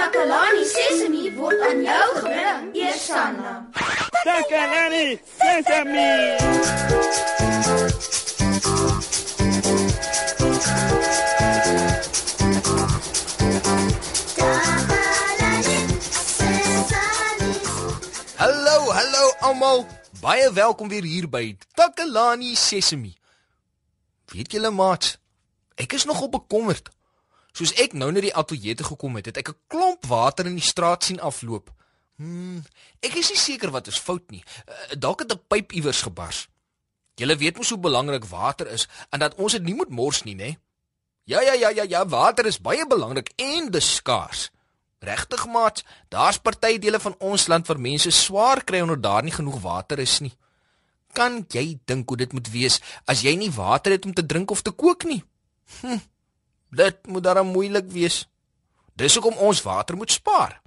Takalani 0.00 0.64
Sesemi 0.64 1.22
word 1.36 1.60
aan 1.60 1.82
jou 1.84 2.08
gebring, 2.16 2.68
Eersanna. 2.72 3.50
Takalani 4.24 5.20
Sesemi. 5.36 6.12
Hallo, 18.36 18.76
hallo 18.88 19.24
almal. 19.40 19.86
Baie 20.20 20.52
welkom 20.52 20.88
weer 20.88 21.04
hier 21.04 21.28
by 21.28 21.56
Takalani 21.76 22.54
Sesemi. 22.56 23.12
Weet 24.32 24.56
julle 24.56 24.72
maat, 24.72 25.18
ek 25.76 25.92
is 25.92 26.08
nogal 26.08 26.32
bekommerd. 26.32 26.88
Soos 27.52 27.72
ek 27.74 27.92
nou 27.92 28.10
na 28.12 28.20
die 28.20 28.34
ateljee 28.34 28.74
toe 28.74 28.86
gekom 28.86 29.16
het, 29.16 29.26
het 29.26 29.36
ek 29.36 29.48
'n 29.48 29.58
klomp 29.66 30.06
water 30.06 30.46
in 30.46 30.54
die 30.54 30.70
straat 30.72 31.04
sien 31.04 31.20
afloop. 31.20 31.70
Hmm, 32.16 32.62
ek 33.00 33.14
is 33.16 33.30
nie 33.30 33.38
seker 33.38 33.70
wat 33.70 33.86
is 33.86 33.98
fout 33.98 34.30
nie. 34.30 34.44
Uh, 34.68 34.94
Dalk 34.98 35.20
het 35.20 35.32
'n 35.32 35.40
pyp 35.48 35.72
iewers 35.72 36.02
gebars. 36.02 36.48
Julle 37.16 37.36
weet 37.36 37.56
mos 37.56 37.68
hoe 37.68 37.78
belangrik 37.78 38.24
water 38.24 38.66
is 38.66 38.88
en 39.10 39.18
dat 39.18 39.34
ons 39.34 39.52
dit 39.52 39.62
nie 39.62 39.74
moet 39.74 39.88
mors 39.88 40.22
nie, 40.24 40.34
né? 40.34 40.56
Ja, 41.24 41.40
ja, 41.40 41.52
ja, 41.52 41.68
ja, 41.68 41.82
ja, 41.82 42.06
water 42.06 42.46
is 42.46 42.60
baie 42.60 42.86
belangrik 42.86 43.32
en 43.36 43.70
dis 43.70 43.94
skaars. 43.94 44.50
Regtig 45.00 45.46
maat, 45.46 45.84
daar's 46.08 46.38
party 46.38 46.78
dele 46.78 47.00
van 47.00 47.14
ons 47.18 47.46
land 47.46 47.66
waar 47.66 47.80
mense 47.80 48.10
swaar 48.10 48.64
kry 48.64 48.80
omdat 48.80 49.02
daar 49.02 49.22
nie 49.22 49.32
genoeg 49.32 49.60
water 49.60 49.98
is 49.98 50.18
nie. 50.20 50.32
Kan 51.12 51.44
jy 51.48 51.78
dink 51.84 52.08
hoe 52.08 52.16
dit 52.16 52.32
moet 52.32 52.50
wees 52.52 52.80
as 53.04 53.22
jy 53.24 53.36
nie 53.36 53.50
water 53.50 53.92
het 53.96 54.04
om 54.04 54.14
te 54.14 54.26
drink 54.26 54.50
of 54.50 54.62
te 54.62 54.70
kook 54.70 55.04
nie? 55.04 55.22
Hm. 55.80 56.02
Dit 56.70 57.06
moet 57.06 57.22
dan 57.22 57.46
moeilik 57.46 57.90
wees. 57.90 58.28
Dis 58.94 59.14
hoekom 59.14 59.36
ons 59.36 59.62
water 59.62 59.96
moet 59.96 60.10
spaar. 60.10 60.60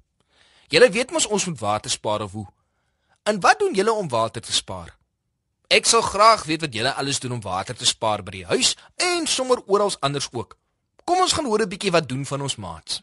Julle 0.67 0.89
weet 0.89 1.11
mos 1.11 1.27
ons 1.27 1.45
moet 1.45 1.59
water 1.59 1.91
spaar 1.91 2.21
of 2.21 2.31
hoe? 2.31 2.47
En 3.23 3.39
wat 3.39 3.59
doen 3.59 3.73
julle 3.73 3.91
om 3.91 4.09
water 4.09 4.41
te 4.41 4.51
spaar? 4.51 4.97
Ek 5.67 5.85
sal 5.85 6.01
graag 6.01 6.43
weet 6.43 6.61
wat 6.61 6.73
julle 6.73 6.93
alles 6.93 7.19
doen 7.19 7.31
om 7.31 7.41
water 7.41 7.75
te 7.75 7.85
spaar 7.85 8.23
by 8.23 8.31
die 8.31 8.45
huis 8.45 8.75
en 8.95 9.27
sommer 9.27 9.61
oral 9.65 9.93
anders 9.99 10.27
ook. 10.31 10.57
Kom 11.03 11.21
ons 11.21 11.33
gaan 11.33 11.45
hoor 11.45 11.61
'n 11.61 11.69
bietjie 11.69 11.91
wat 11.91 12.09
doen 12.09 12.25
van 12.25 12.41
ons 12.41 12.55
maats. 12.55 13.01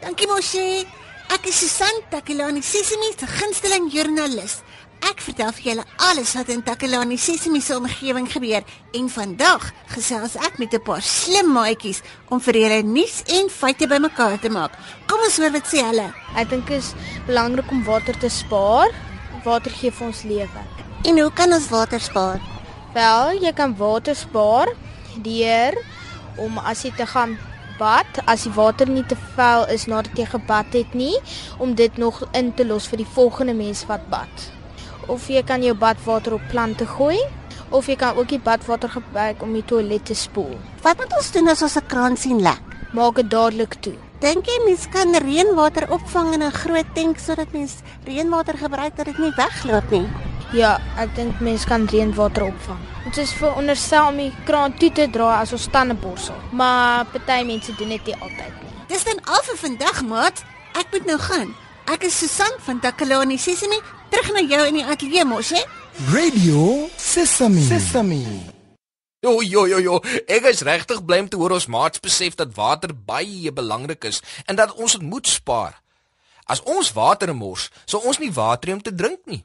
Dankie 0.00 0.26
mosie. 0.26 0.86
Ek 1.28 1.46
is 1.46 1.58
Susan 1.58 2.02
Takelani 2.10 2.62
Sesimi 2.62 3.12
se 3.18 3.26
gunsteling 3.26 3.92
joernalis. 3.92 4.62
Ek 5.04 5.20
vertel 5.20 5.50
vir 5.52 5.64
julle 5.66 5.82
alles 6.06 6.30
wat 6.38 6.48
in 6.48 6.62
Takelani 6.64 7.18
Sesimi 7.20 7.60
se 7.60 7.74
omgewing 7.76 8.24
gebeur 8.32 8.64
en 8.96 9.08
vandag 9.12 9.66
gesels 9.92 10.36
ek 10.40 10.56
met 10.58 10.72
'n 10.72 10.80
paar 10.80 11.02
slim 11.02 11.52
maatjies 11.52 12.00
om 12.30 12.40
vir 12.40 12.54
julle 12.54 12.82
nuus 12.82 13.16
en 13.38 13.50
feite 13.50 13.86
bymekaar 13.86 14.40
te 14.40 14.48
maak. 14.48 14.72
Kom 15.06 15.20
ons 15.20 15.36
hoor 15.36 15.52
wat 15.52 15.66
sê 15.68 15.84
hulle. 15.84 16.08
Ek 16.36 16.48
dink 16.48 16.66
dit 16.66 16.78
is 16.78 16.94
belangrik 17.26 17.70
om 17.70 17.84
water 17.84 18.16
te 18.18 18.28
spaar. 18.28 18.88
Water 19.44 19.70
gee 19.70 19.90
vir 19.90 20.06
ons 20.06 20.22
lewe. 20.22 20.60
En 21.04 21.18
hoe 21.18 21.32
kan 21.32 21.52
ons 21.52 21.68
water 21.68 22.00
spaar? 22.00 22.40
Wel, 22.94 23.42
jy 23.42 23.52
kan 23.52 23.76
water 23.76 24.14
spaar 24.14 24.68
deur 25.22 25.74
om 26.38 26.58
as 26.58 26.82
jy 26.82 26.92
te 26.96 27.06
gaan 27.06 27.38
bad, 27.78 28.06
as 28.26 28.44
die 28.44 28.54
water 28.54 28.88
nie 28.88 29.04
te 29.04 29.16
vuil 29.36 29.66
is 29.66 29.86
nadat 29.86 30.16
jy 30.16 30.24
gebad 30.24 30.72
het 30.72 30.94
nie, 30.94 31.16
om 31.58 31.74
dit 31.74 31.96
nog 31.96 32.24
in 32.32 32.54
te 32.54 32.64
los 32.64 32.86
vir 32.86 32.96
die 32.96 33.12
volgende 33.14 33.52
mens 33.52 33.84
wat 33.86 34.08
bad. 34.08 34.53
Of 35.08 35.28
jy 35.28 35.42
kan 35.42 35.62
jou 35.62 35.74
badwater 35.74 36.34
op 36.34 36.44
plante 36.50 36.86
gooi, 36.86 37.18
of 37.70 37.86
jy 37.86 37.96
kan 37.96 38.16
ook 38.16 38.28
die 38.28 38.40
badwater 38.40 38.88
gebruik 38.88 39.42
om 39.42 39.52
die 39.52 39.64
toilet 39.64 40.06
te 40.06 40.14
spoel. 40.14 40.54
Wat 40.82 40.96
moet 40.98 41.12
ons 41.16 41.30
doen 41.32 41.48
as 41.48 41.62
ons 41.62 41.76
'n 41.76 41.86
kraan 41.86 42.16
sien 42.16 42.40
lek? 42.40 42.62
Maak 42.92 43.16
dit 43.16 43.30
dadelik 43.30 43.74
toe. 43.80 43.94
Dink 44.20 44.46
jy 44.46 44.64
mens 44.64 44.86
kan 44.88 45.14
reënwater 45.14 45.90
opvang 45.90 46.34
in 46.34 46.42
'n 46.42 46.50
groot 46.52 46.86
tank 46.94 47.18
sodat 47.18 47.52
mens 47.52 47.82
reënwater 48.06 48.56
gebruik 48.56 48.96
dat 48.96 49.06
dit 49.06 49.18
nie 49.18 49.32
wegloop 49.36 49.90
nie? 49.90 50.08
Ja, 50.52 50.78
ek 50.96 51.14
dink 51.16 51.40
mense 51.40 51.66
kan 51.66 51.86
reënwater 51.86 52.44
opvang. 52.44 52.78
Dit 53.04 53.16
is 53.16 53.32
veronderstel 53.32 54.06
om 54.06 54.16
die 54.16 54.32
kraan 54.44 54.74
toe 54.78 54.92
te 54.92 55.10
draai 55.10 55.40
as 55.40 55.52
ons 55.52 55.66
tande 55.66 55.94
borsel, 55.94 56.34
maar 56.52 57.04
party 57.04 57.44
mense 57.44 57.74
doen 57.76 57.88
dit 57.88 58.06
nie 58.06 58.14
altyd 58.14 58.54
nie. 58.62 58.72
Dis 58.88 59.04
dan 59.04 59.18
al 59.24 59.42
vir 59.42 59.56
vandag, 59.56 60.02
maat. 60.02 60.44
Ek 60.74 60.86
moet 60.92 61.06
nou 61.06 61.18
gaan. 61.18 61.54
Ek 61.84 62.04
is 62.04 62.18
Susan 62.18 62.54
van 62.64 62.80
Takalani 62.80 63.36
Sesimi, 63.38 63.80
terug 64.14 64.34
na 64.34 64.42
jou 64.46 64.66
in 64.68 64.76
die 64.78 64.84
ateljee 64.86 65.24
mos, 65.26 65.50
hè? 65.50 65.60
Radio 66.12 66.88
Sesame. 67.00 67.62
Sesame. 67.66 68.20
Jo 69.24 69.40
jo 69.42 69.64
jo 69.66 69.80
jo, 69.82 69.94
ek 70.30 70.46
is 70.52 70.62
regtig 70.66 71.00
bly 71.06 71.22
om 71.24 71.30
te 71.30 71.38
hoor 71.40 71.56
ons 71.56 71.66
maats 71.72 72.02
besef 72.04 72.36
dat 72.38 72.52
water 72.54 72.92
baie 72.94 73.50
belangrik 73.56 74.04
is 74.06 74.20
en 74.46 74.58
dat 74.60 74.74
ons 74.76 74.94
dit 74.94 75.02
moet 75.02 75.26
spaar. 75.26 75.80
As 76.46 76.62
ons 76.68 76.92
water 76.94 77.32
mors, 77.34 77.70
sal 77.90 78.04
ons 78.06 78.20
nie 78.22 78.30
water 78.30 78.70
hê 78.70 78.76
om 78.76 78.84
te 78.84 78.94
drink 78.94 79.24
nie. 79.26 79.40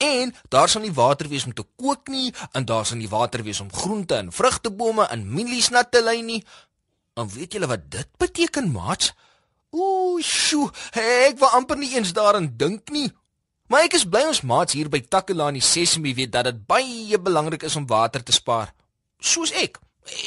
En 0.00 0.34
daar 0.48 0.72
sal 0.72 0.82
nie 0.82 0.94
water 0.96 1.28
wees 1.28 1.44
om 1.46 1.54
te 1.54 1.66
kook 1.76 2.08
nie, 2.08 2.32
en 2.56 2.64
daar 2.66 2.88
sal 2.88 2.98
nie 2.98 3.12
water 3.12 3.44
wees 3.46 3.60
om 3.60 3.70
groente 3.70 4.16
en 4.16 4.32
vrugtebome 4.32 5.06
en 5.12 5.26
mielies 5.28 5.68
nat 5.70 5.92
te 5.92 6.02
lei 6.02 6.22
nie. 6.24 6.40
En 7.20 7.28
weet 7.28 7.54
julle 7.54 7.68
wat 7.70 7.86
dit 7.92 8.10
beteken, 8.18 8.72
maats? 8.72 9.12
Ooh, 9.70 10.18
sjoe, 10.24 10.70
ek 10.98 11.38
wou 11.38 11.52
amper 11.60 11.78
nie 11.78 11.92
eens 11.94 12.16
daaraan 12.16 12.48
dink 12.56 12.90
nie. 12.90 13.10
Maar 13.70 13.84
ek 13.86 13.94
is 14.00 14.02
bly 14.02 14.24
ons 14.26 14.40
maats 14.42 14.74
hier 14.74 14.88
by 14.90 14.98
Takelani 15.06 15.60
Sesemi 15.62 16.10
weet 16.18 16.32
dat 16.34 16.48
dit 16.48 16.56
baie 16.66 17.18
belangrik 17.22 17.62
is 17.68 17.76
om 17.78 17.84
water 17.86 18.22
te 18.26 18.34
spaar. 18.34 18.72
Soos 19.22 19.52
ek. 19.54 19.78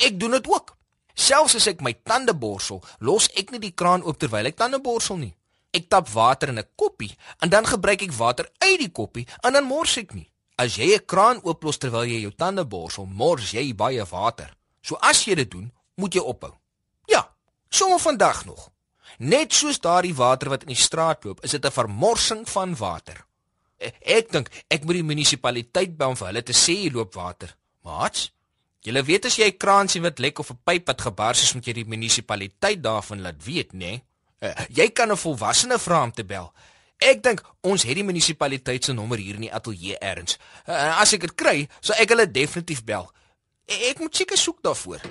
Ek 0.07 0.15
doen 0.19 0.31
dit 0.37 0.45
ook. 0.47 0.71
Selfs 1.13 1.57
as 1.59 1.67
ek 1.67 1.81
my 1.83 1.91
tande 2.07 2.31
borsel, 2.39 2.79
los 3.03 3.27
ek 3.35 3.51
nie 3.51 3.59
die 3.59 3.73
kraan 3.75 4.05
oop 4.07 4.21
terwyl 4.21 4.47
ek 4.47 4.55
tande 4.61 4.79
borsel 4.79 5.19
nie. 5.19 5.33
Ek 5.75 5.89
tap 5.91 6.07
water 6.13 6.53
in 6.53 6.59
'n 6.59 6.69
koppie 6.79 7.11
en 7.41 7.49
dan 7.49 7.67
gebruik 7.67 8.01
ek 8.07 8.13
water 8.15 8.47
uit 8.63 8.79
die 8.79 8.91
koppie 8.91 9.27
en 9.43 9.53
dan 9.53 9.67
mors 9.67 9.97
ek 9.97 10.13
nie. 10.13 10.31
As 10.55 10.77
jy 10.77 10.95
'n 10.95 11.05
kraan 11.05 11.43
ooplos 11.43 11.77
terwyl 11.77 12.05
jy 12.05 12.21
jou 12.21 12.31
tande 12.31 12.63
borsel, 12.63 13.05
mors 13.05 13.51
jy 13.51 13.75
baie 13.75 14.05
water. 14.05 14.55
So 14.81 14.95
as 15.01 15.25
jy 15.25 15.35
dit 15.35 15.51
doen, 15.51 15.71
moet 15.95 16.13
jy 16.13 16.21
ophou. 16.21 16.53
Ja, 17.07 17.27
sommer 17.69 17.99
vandag 17.99 18.45
nog. 18.45 18.71
Net 19.19 19.53
soos 19.53 19.79
daardie 19.79 20.15
water 20.15 20.49
wat 20.49 20.61
in 20.61 20.69
die 20.69 20.75
straat 20.75 21.25
loop, 21.25 21.43
is 21.43 21.51
dit 21.51 21.65
'n 21.65 21.71
vermorsing 21.71 22.49
van 22.49 22.75
water. 22.75 23.25
Ek 24.01 24.31
dink 24.31 24.49
ek 24.69 24.85
moet 24.85 24.99
die 24.99 25.07
munisipaliteit 25.07 25.97
bel 25.97 26.13
om 26.13 26.19
vir 26.19 26.27
hulle 26.31 26.43
te 26.43 26.55
sê 26.55 26.75
hier 26.83 26.95
loop 26.95 27.15
water. 27.15 27.55
Maats, 27.83 28.31
julle 28.83 29.03
weet 29.03 29.25
as 29.25 29.37
jy 29.37 29.47
'n 29.51 29.57
kraan 29.57 29.87
sien 29.87 30.03
wat 30.03 30.19
lek 30.19 30.39
of 30.39 30.51
'n 30.51 30.59
pyp 30.63 30.87
wat 30.87 31.01
gebars 31.01 31.43
is, 31.43 31.53
moet 31.53 31.67
jy 31.67 31.73
die 31.73 31.85
munisipaliteit 31.85 32.83
daarvan 32.83 33.21
laat 33.21 33.43
weet, 33.43 33.73
né? 33.73 33.79
Nee? 33.79 34.03
Uh, 34.43 34.51
jy 34.69 34.89
kan 34.91 35.11
'n 35.11 35.17
volwassene 35.17 35.79
vra 35.79 36.03
om 36.03 36.11
te 36.11 36.23
bel. 36.23 36.51
Ek 36.99 37.23
dink 37.23 37.41
ons 37.61 37.83
het 37.83 37.95
die 37.95 38.03
munisipaliteit 38.03 38.83
se 38.83 38.93
nommer 38.93 39.17
hier 39.17 39.35
in 39.35 39.41
die 39.47 39.53
ateljee 39.53 39.97
ergens. 39.97 40.37
Uh, 40.67 40.99
as 41.01 41.13
ek 41.13 41.21
dit 41.21 41.35
kry, 41.35 41.67
sal 41.81 41.95
ek 41.99 42.09
hulle 42.09 42.31
definitief 42.31 42.83
bel. 42.83 43.11
E 43.65 43.89
ek 43.89 43.99
moet 43.99 44.15
seker 44.15 44.37
soek 44.37 44.61
daarvoor. 44.63 45.01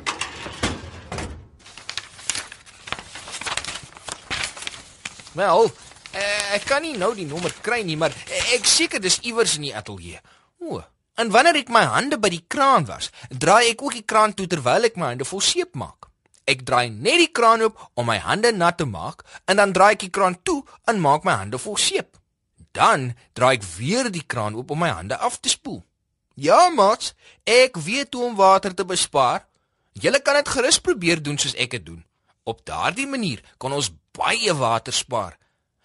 Wel, 5.32 5.72
uh, 6.14 6.54
ek 6.56 6.66
kan 6.68 6.82
nie 6.84 6.96
nou 6.98 7.12
die 7.16 7.26
nommer 7.28 7.52
kry 7.64 7.82
nie, 7.86 7.96
maar 7.96 8.14
ek 8.54 8.68
seker 8.68 9.02
dis 9.02 9.20
iewers 9.26 9.56
in 9.58 9.68
die 9.68 9.74
ateljee. 9.76 10.20
O, 10.62 10.80
en 11.18 11.32
wanneer 11.34 11.60
ek 11.62 11.72
my 11.72 11.84
hande 11.88 12.18
by 12.20 12.30
die 12.32 12.44
kraan 12.48 12.86
was, 12.88 13.10
draai 13.28 13.72
ek 13.72 13.82
ook 13.82 13.98
die 13.98 14.06
kraan 14.06 14.34
toe 14.36 14.48
terwyl 14.50 14.88
ek 14.88 14.98
my 15.00 15.12
hande 15.12 15.28
vol 15.28 15.42
seep 15.44 15.76
maak. 15.78 16.08
Ek 16.48 16.64
draai 16.66 16.90
net 16.90 17.20
die 17.22 17.30
kraan 17.30 17.62
oop 17.62 17.78
om 17.94 18.08
my 18.08 18.18
hande 18.18 18.50
nat 18.52 18.80
te 18.80 18.86
maak 18.88 19.22
en 19.46 19.60
dan 19.60 19.72
draai 19.74 19.92
ek 19.94 20.06
die 20.08 20.14
kraan 20.14 20.40
toe 20.42 20.62
en 20.90 20.98
maak 21.00 21.26
my 21.28 21.36
hande 21.38 21.60
vol 21.62 21.78
seep. 21.78 22.18
Dan 22.74 23.12
draai 23.36 23.56
ek 23.60 23.66
weer 23.76 24.10
die 24.10 24.24
kraan 24.26 24.56
oop 24.58 24.72
om 24.74 24.82
my 24.82 24.90
hande 24.90 25.18
af 25.18 25.38
te 25.40 25.52
spoel. 25.52 25.82
Ja, 26.34 26.70
maat, 26.72 27.12
ek 27.44 27.76
weet 27.76 28.14
hoe 28.16 28.30
om 28.30 28.38
water 28.38 28.74
te 28.74 28.84
bespaar. 28.88 29.44
Julle 29.92 30.22
kan 30.25 30.38
dit 30.40 30.48
gerus 30.48 30.81
probeer 30.81 31.20
doen 31.22 31.38
soos 31.38 31.54
ek 31.60 31.76
dit 31.76 31.84
doen. 31.87 32.00
Op 32.48 32.64
daardie 32.66 33.06
manier 33.06 33.42
kan 33.60 33.72
ons 33.76 33.92
baie 34.16 34.54
water 34.56 34.92
spaar. 34.92 35.37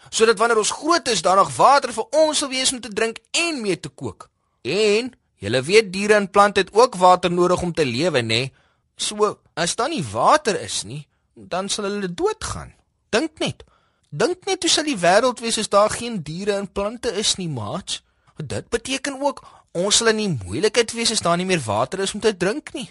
Sodat 0.10 0.38
wanneer 0.40 0.58
ons 0.58 0.72
groot 0.72 1.08
is, 1.08 1.22
daar 1.22 1.36
nog 1.36 1.52
water 1.56 1.94
vir 1.94 2.06
ons 2.12 2.38
sal 2.38 2.50
wees 2.50 2.72
om 2.74 2.80
te 2.82 2.90
drink 2.94 3.20
en 3.32 3.62
mee 3.62 3.80
te 3.80 3.90
kook. 3.90 4.30
En 4.62 5.12
julle 5.42 5.62
weet 5.62 5.92
diere 5.94 6.14
en 6.18 6.30
plante 6.30 6.60
het 6.60 6.74
ook 6.74 6.96
water 6.96 7.32
nodig 7.32 7.62
om 7.62 7.74
te 7.74 7.86
lewe, 7.86 8.22
nê? 8.22 8.50
So, 8.98 9.38
as 9.54 9.76
daar 9.76 9.90
nie 9.90 10.04
water 10.12 10.60
is 10.62 10.84
nie, 10.84 11.04
dan 11.36 11.70
sal 11.70 11.86
hulle 11.86 12.10
doodgaan. 12.14 12.74
Dink 13.10 13.40
net. 13.40 13.64
Dink 14.10 14.46
net 14.48 14.64
hoe 14.64 14.72
sal 14.72 14.84
die 14.88 14.98
wêreld 14.98 15.40
wees 15.44 15.58
as 15.62 15.70
daar 15.70 15.90
geen 15.94 16.22
diere 16.24 16.56
en 16.58 16.72
plante 16.72 17.12
is 17.20 17.36
nie, 17.38 17.50
maat? 17.50 18.00
Dit 18.38 18.70
beteken 18.70 19.22
ook 19.22 19.44
ons 19.78 19.98
sal 20.00 20.08
in 20.14 20.18
die 20.24 20.32
moeilikheid 20.46 20.92
wees 20.98 21.12
as 21.12 21.22
daar 21.22 21.38
nie 21.38 21.46
meer 21.46 21.62
water 21.66 22.00
is 22.00 22.14
om 22.14 22.22
te 22.24 22.32
drink 22.38 22.72
nie. 22.74 22.88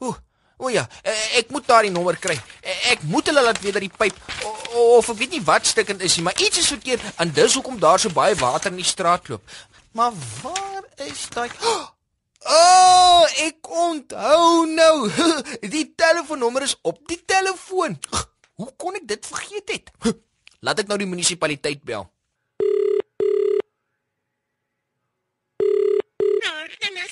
O, 0.00 0.12
o 0.58 0.68
ja, 0.72 0.86
eh, 1.02 1.38
ek 1.38 1.50
moet 1.54 1.66
daardie 1.68 1.90
nommer 1.94 2.16
kry. 2.20 2.36
Eh, 2.60 2.74
Ek 2.92 3.02
moet 3.08 3.26
hulle 3.26 3.42
laat 3.42 3.60
weet 3.60 3.72
dat 3.78 3.82
die 3.82 3.92
pyp 3.98 4.16
o- 4.44 4.65
of 4.96 5.10
ek 5.12 5.18
weet 5.20 5.36
nie 5.36 5.44
wat 5.44 5.66
stikkend 5.66 6.02
is 6.06 6.16
nie, 6.16 6.24
maar 6.26 6.40
iets 6.40 6.58
is 6.62 6.70
verkeerd 6.72 7.02
en 7.22 7.32
dis 7.34 7.54
hoekom 7.58 7.78
daar 7.82 8.00
so 8.00 8.12
baie 8.14 8.34
water 8.38 8.70
in 8.70 8.80
die 8.80 8.88
straat 8.88 9.28
loop. 9.28 9.42
Maar 9.96 10.12
waar 10.42 10.84
is 11.08 11.28
daai 11.34 11.50
O, 11.60 11.74
oh, 12.56 13.24
ek 13.42 13.70
onthou 13.70 14.66
nou. 14.70 15.10
Die 15.76 15.86
telefoonnommer 15.98 16.62
is 16.62 16.76
op 16.82 17.00
die 17.10 17.18
telefoon. 17.26 17.96
Hoe 18.60 18.68
kon 18.78 18.94
ek 18.94 19.08
dit 19.08 19.26
vergeet 19.26 19.72
het? 19.72 19.90
Laat 20.64 20.84
ek 20.84 20.90
nou 20.90 20.98
die 21.00 21.08
munisipaliteit 21.10 21.82
bel. 21.86 22.06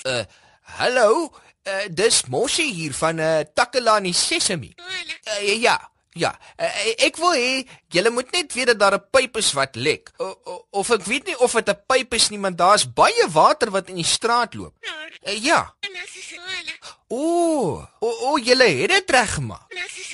Uh, 0.04 0.22
hallo. 0.78 1.32
Uh, 1.64 1.86
dis 1.88 2.20
Moshi 2.28 2.66
hier 2.76 2.92
van 2.92 3.18
uh, 3.18 3.40
Takalani 3.56 4.12
Sesemi. 4.12 4.74
Uh, 4.76 5.62
ja. 5.62 5.78
Ja, 6.14 6.30
uh, 6.62 6.66
ek 7.02 7.16
wil 7.18 7.32
hê 7.34 7.54
julle 7.90 8.10
moet 8.14 8.28
net 8.30 8.52
weet 8.54 8.68
dat 8.70 8.78
daar 8.78 8.94
'n 8.94 9.06
pyp 9.10 9.36
is 9.36 9.50
wat 9.52 9.74
lek. 9.74 10.12
O, 10.22 10.30
o, 10.44 10.66
of 10.70 10.90
ek 10.94 11.02
weet 11.10 11.26
nie 11.26 11.38
of 11.42 11.52
dit 11.58 11.68
'n 11.68 11.80
pyp 11.86 12.14
is 12.14 12.28
nie, 12.30 12.38
maar 12.38 12.54
daar's 12.54 12.86
baie 12.86 13.26
water 13.34 13.70
wat 13.70 13.88
in 13.88 13.98
die 13.98 14.06
straat 14.06 14.54
loop. 14.54 14.74
Uh, 15.26 15.34
ja. 15.42 15.74
O, 17.08 17.82
o, 17.98 18.08
o 18.30 18.38
julle 18.38 18.64
het 18.64 18.90
dit 18.90 19.10
reggemaak. 19.10 19.66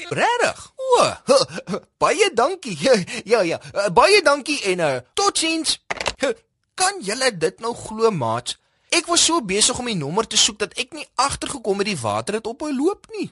Regtig? 0.08 0.72
O, 0.76 1.12
baie 2.04 2.30
dankie. 2.34 2.78
Ja, 3.32 3.40
ja. 3.40 3.60
Uh, 3.74 3.88
baie 3.92 4.22
dankie 4.22 4.60
en 4.72 4.78
uh, 4.78 4.96
totsiens. 5.14 5.84
Kan 6.80 6.96
julle 7.04 7.36
dit 7.36 7.60
nou 7.60 7.74
glo, 7.76 8.10
maat? 8.10 8.56
Ek 8.88 9.06
was 9.06 9.24
so 9.24 9.44
besig 9.44 9.78
om 9.78 9.86
die 9.86 10.00
nommer 10.00 10.26
te 10.26 10.36
soek 10.36 10.58
dat 10.58 10.72
ek 10.80 10.96
nie 10.96 11.06
agtergekom 11.14 11.84
het 11.84 11.92
die 11.92 12.00
water 12.00 12.40
het 12.40 12.46
ophou 12.46 12.72
loop 12.72 13.06
nie. 13.12 13.28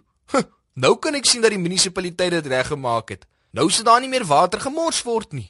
Nou 0.78 0.94
kan 1.02 1.16
ek 1.18 1.26
sien 1.26 1.42
dat 1.42 1.50
die 1.50 1.58
munisipaliteit 1.58 2.36
dit 2.36 2.46
reggemaak 2.52 3.08
het. 3.10 3.24
Nou 3.50 3.66
sit 3.72 3.86
daar 3.88 3.98
nie 3.98 4.10
meer 4.10 4.26
water 4.28 4.60
gemors 4.62 5.00
word 5.02 5.32
nie. 5.34 5.48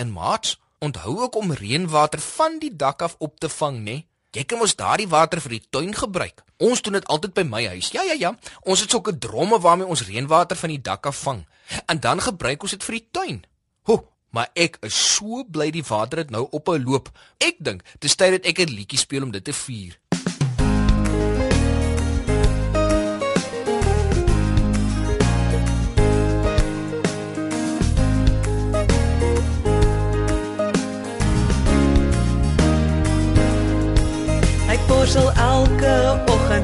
In 0.00 0.10
Maart 0.10 0.56
onthou 0.82 1.20
ek 1.28 1.36
om 1.38 1.52
reënwater 1.54 2.18
van 2.20 2.58
die 2.58 2.72
dak 2.74 3.04
af 3.06 3.14
op 3.22 3.38
te 3.38 3.48
vang, 3.48 3.78
né? 3.84 3.94
Jy 4.34 4.42
kan 4.50 4.58
mos 4.58 4.74
daardie 4.74 5.06
water 5.06 5.38
vir 5.44 5.54
die 5.54 5.62
tuin 5.70 5.94
gebruik. 5.94 6.42
Ons 6.58 6.82
doen 6.82 6.98
dit 6.98 7.06
altyd 7.06 7.36
by 7.36 7.44
my 7.46 7.62
huis. 7.76 7.92
Ja, 7.94 8.02
ja, 8.02 8.16
ja. 8.18 8.32
Ons 8.66 8.82
het 8.82 8.90
sulke 8.90 9.14
dromme 9.14 9.60
waarmee 9.62 9.86
ons 9.86 10.02
reënwater 10.08 10.58
van 10.58 10.74
die 10.74 10.82
dak 10.82 11.06
af 11.06 11.22
vang. 11.22 11.44
En 11.86 12.00
dan 12.02 12.20
gebruik 12.20 12.66
ons 12.66 12.74
dit 12.74 12.88
vir 12.88 12.98
die 12.98 13.06
tuin. 13.14 13.38
Ho, 13.86 14.00
maar 14.34 14.50
ek 14.58 14.80
is 14.82 14.98
so 15.14 15.44
bly 15.46 15.70
die 15.70 15.86
water 15.86 16.24
het 16.24 16.34
nou 16.34 16.48
ophou 16.50 16.80
loop. 16.82 17.12
Ek 17.38 17.62
dink 17.62 17.86
dis 18.02 18.18
tyd 18.18 18.40
dat 18.40 18.50
ek 18.50 18.66
'n 18.66 18.74
liedjie 18.74 18.98
speel 18.98 19.22
om 19.22 19.30
dit 19.30 19.44
te 19.44 19.54
vier. 19.54 19.94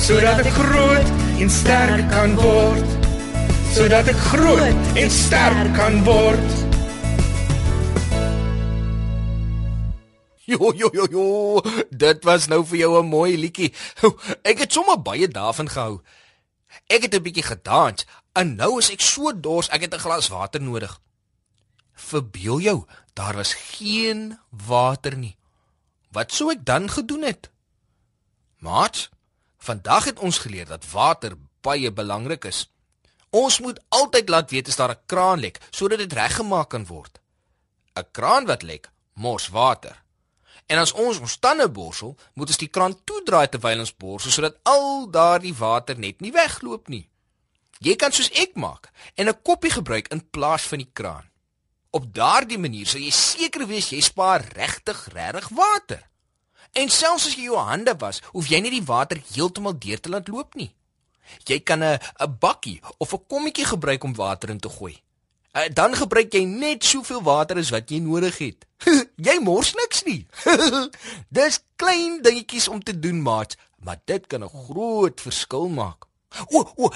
sodat 0.00 0.40
ek 0.40 0.48
groot 0.56 1.10
en 1.40 1.50
sterk 1.52 2.06
kan 2.08 2.32
word. 2.40 2.96
Sodat 3.74 4.08
ek 4.10 4.22
groot 4.30 4.96
en 4.98 5.12
sterk 5.12 5.72
kan 5.76 6.00
word. 6.08 6.56
Jo 10.50 10.72
jo 10.74 10.88
jo 10.96 11.04
jo. 11.12 11.26
Dit 11.92 12.24
was 12.26 12.48
nou 12.50 12.64
vir 12.64 12.78
jou 12.78 12.92
'n 12.98 13.06
mooi 13.06 13.36
liedjie 13.36 13.72
ek 14.42 14.64
het 14.64 14.72
sommer 14.72 14.98
baie 14.98 15.28
daarvan 15.28 15.68
gehou. 15.68 16.00
Ek 16.88 17.02
het 17.02 17.14
'n 17.14 17.22
bietjie 17.22 17.44
gedans 17.44 18.06
en 18.32 18.56
nou 18.56 18.78
is 18.78 18.90
ek 18.90 19.00
so 19.00 19.32
dors 19.32 19.68
ek 19.68 19.82
het 19.82 19.94
'n 19.94 20.04
glas 20.06 20.28
water 20.28 20.60
nodig. 20.60 21.00
Verbeel 21.94 22.60
jou 22.60 22.84
daar 23.14 23.36
was 23.36 23.54
geen 23.54 24.38
water 24.50 25.16
nie. 25.16 25.36
Wat 26.10 26.32
sou 26.32 26.50
ek 26.50 26.64
dan 26.64 26.88
gedoen 26.90 27.22
het? 27.22 27.50
Maat 28.58 29.10
Vandag 29.60 30.04
het 30.04 30.18
ons 30.18 30.38
geleer 30.38 30.66
dat 30.66 30.90
water 30.90 31.36
baie 31.60 31.92
belangrik 31.92 32.44
is. 32.48 32.64
Ons 33.30 33.60
moet 33.60 33.80
altyd 33.88 34.28
laat 34.28 34.50
weet 34.50 34.68
as 34.68 34.76
daar 34.76 34.90
'n 34.96 35.02
kraan 35.06 35.40
lek 35.40 35.60
sodat 35.70 35.98
dit 35.98 36.12
reggemaak 36.12 36.68
kan 36.70 36.86
word. 36.86 37.20
'n 37.94 38.10
Kraan 38.10 38.46
wat 38.46 38.62
lek, 38.62 38.90
mors 39.14 39.48
water. 39.48 40.02
En 40.66 40.78
as 40.78 40.92
ons 40.92 41.18
ons 41.18 41.38
tande 41.38 41.68
borsel, 41.70 42.16
moet 42.34 42.48
ons 42.48 42.56
die 42.56 42.68
kraan 42.68 43.04
toedraai 43.04 43.48
terwyl 43.48 43.78
ons 43.78 43.96
borsel 43.96 44.30
sodat 44.30 44.58
al 44.62 45.10
daardie 45.10 45.54
water 45.54 45.98
net 45.98 46.20
nie 46.20 46.32
wegloop 46.32 46.88
nie. 46.88 47.08
Jy 47.78 47.96
kan 47.96 48.12
soos 48.12 48.30
ek 48.30 48.54
maak 48.54 48.90
en 49.14 49.28
'n 49.28 49.42
koppie 49.42 49.70
gebruik 49.70 50.08
in 50.08 50.30
plaas 50.30 50.62
van 50.62 50.78
die 50.78 50.90
kraan. 50.92 51.30
Op 51.90 52.14
daardie 52.14 52.58
manier 52.58 52.86
sal 52.86 53.00
jy 53.00 53.10
seker 53.10 53.66
wees 53.66 53.90
jy 53.90 54.00
spaar 54.00 54.40
regtig 54.54 55.08
regtig 55.12 55.48
water. 55.48 56.09
En 56.72 56.88
selfs 56.88 57.26
as 57.26 57.34
jy 57.34 57.48
jou 57.48 57.58
hande 57.58 57.94
was, 57.98 58.20
hoef 58.32 58.48
jy 58.50 58.60
nie 58.60 58.70
die 58.70 58.86
water 58.86 59.18
heeltemal 59.32 59.78
deur 59.78 60.00
te 60.00 60.12
laat 60.12 60.28
loop 60.28 60.54
nie. 60.54 60.70
Jy 61.46 61.60
kan 61.60 61.82
'n 61.82 61.98
'n 61.98 62.36
bakkie 62.38 62.80
of 62.98 63.12
'n 63.12 63.26
kommetjie 63.28 63.64
gebruik 63.64 64.04
om 64.04 64.14
water 64.14 64.50
in 64.50 64.60
te 64.60 64.68
gooi. 64.68 65.02
Uh, 65.52 65.66
dan 65.72 65.94
gebruik 65.94 66.32
jy 66.32 66.44
net 66.44 66.84
soveel 66.84 67.22
water 67.22 67.58
as 67.58 67.70
wat 67.70 67.90
jy 67.90 67.98
nodig 67.98 68.38
het. 68.38 68.66
jy 69.28 69.38
mors 69.42 69.74
niks 69.74 70.04
nie. 70.06 70.26
Dis 71.38 71.60
klein 71.76 72.22
dingetjies 72.22 72.68
om 72.68 72.82
te 72.82 72.94
doen, 72.98 73.22
maat, 73.22 73.56
maar 73.82 73.98
dit 74.04 74.26
kan 74.26 74.44
'n 74.44 74.48
groot 74.48 75.20
verskil 75.20 75.68
maak. 75.68 76.06
O, 76.54 76.62
o, 76.76 76.92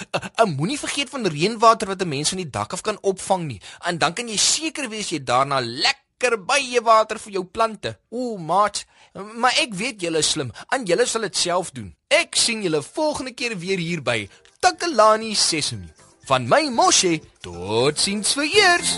moenie 0.47 0.79
vergeet 0.79 1.11
van 1.11 1.27
reënwater 1.27 1.89
wat 1.91 2.03
'n 2.03 2.09
mens 2.09 2.29
van 2.29 2.39
die 2.39 2.51
dak 2.51 2.73
af 2.73 2.81
kan 2.81 2.99
opvang 3.03 3.45
nie. 3.45 3.61
En 3.83 3.99
dan 3.99 4.13
kan 4.13 4.29
jy 4.29 4.37
seker 4.37 4.89
wees 4.89 5.09
jy 5.09 5.25
daarna 5.25 5.61
lekker 5.61 6.04
baie 6.47 6.81
water 6.81 7.19
vir 7.19 7.33
jou 7.33 7.45
plante. 7.45 7.99
O, 8.11 8.37
maat, 8.37 8.85
Maar 9.15 9.59
ek 9.63 9.75
weet 9.79 10.01
julle 10.03 10.19
is 10.19 10.31
slim. 10.35 10.51
Aan 10.75 10.85
julle 10.91 11.07
sal 11.07 11.23
dit 11.23 11.37
self 11.39 11.71
doen. 11.71 11.93
Ek 12.11 12.35
sien 12.35 12.65
julle 12.67 12.83
volgende 12.83 13.31
keer 13.31 13.55
weer 13.59 13.79
hier 13.79 14.03
by 14.03 14.25
Takalani 14.59 15.35
Sesemi. 15.39 15.87
Van 16.27 16.49
my 16.49 16.67
Moshe, 16.75 17.21
totsiens 17.45 18.33
vir 18.35 18.49
eers. 18.59 18.97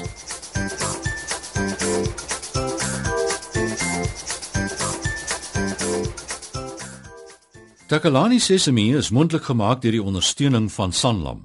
Takalani 7.87 8.41
Sesemi 8.41 8.95
is 8.97 9.13
mondelik 9.13 9.45
gemaak 9.51 9.85
deur 9.85 9.99
die 9.99 10.03
ondersteuning 10.03 10.73
van 10.73 10.97
Sanlam. 10.97 11.45